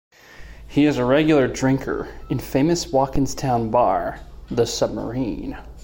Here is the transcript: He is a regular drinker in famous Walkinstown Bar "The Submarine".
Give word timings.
He 0.67 0.85
is 0.87 0.97
a 0.97 1.05
regular 1.05 1.47
drinker 1.47 2.07
in 2.27 2.39
famous 2.39 2.85
Walkinstown 2.91 3.69
Bar 3.69 4.21
"The 4.49 4.65
Submarine". 4.65 5.55